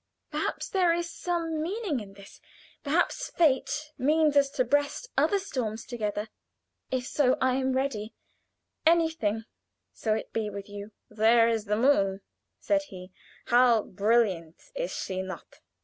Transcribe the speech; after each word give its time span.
"Perhaps 0.31 0.69
there 0.69 0.91
is 0.93 1.11
some 1.11 1.61
meaning 1.61 1.99
in 1.99 2.13
this. 2.13 2.41
Perhaps 2.83 3.29
fate 3.29 3.93
means 3.99 4.35
us 4.35 4.49
to 4.49 4.65
breast 4.65 5.11
other 5.15 5.37
storms 5.37 5.85
together. 5.85 6.27
If 6.89 7.05
so, 7.05 7.37
I 7.39 7.57
am 7.57 7.73
ready 7.73 8.15
anything 8.83 9.43
so 9.93 10.15
it 10.15 10.33
be 10.33 10.49
with 10.49 10.67
you." 10.67 10.91
"There's 11.07 11.65
the 11.65 11.77
moon," 11.77 12.21
said 12.59 12.81
he; 12.89 13.11
"how 13.45 13.83
brilliant, 13.83 14.71
is 14.73 14.89
she 14.91 15.21
not?" 15.21 15.59